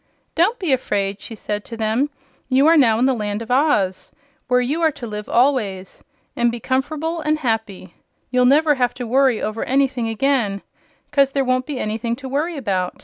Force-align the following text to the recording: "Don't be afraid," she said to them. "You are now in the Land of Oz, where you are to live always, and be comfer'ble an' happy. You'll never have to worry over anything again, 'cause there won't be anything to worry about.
"Don't 0.33 0.57
be 0.57 0.73
afraid," 0.73 1.21
she 1.21 1.35
said 1.35 1.63
to 1.65 1.77
them. 1.77 2.09
"You 2.49 2.65
are 2.65 2.75
now 2.75 2.97
in 2.97 3.05
the 3.05 3.13
Land 3.13 3.43
of 3.43 3.51
Oz, 3.51 4.11
where 4.47 4.59
you 4.59 4.81
are 4.81 4.89
to 4.93 5.05
live 5.05 5.29
always, 5.29 6.03
and 6.35 6.51
be 6.51 6.59
comfer'ble 6.59 7.21
an' 7.23 7.35
happy. 7.35 7.93
You'll 8.31 8.45
never 8.45 8.73
have 8.73 8.95
to 8.95 9.05
worry 9.05 9.43
over 9.43 9.63
anything 9.63 10.07
again, 10.07 10.63
'cause 11.11 11.33
there 11.33 11.45
won't 11.45 11.67
be 11.67 11.77
anything 11.79 12.15
to 12.15 12.27
worry 12.27 12.57
about. 12.57 12.99